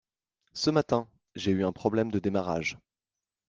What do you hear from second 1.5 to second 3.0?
eu un problème de démarrage.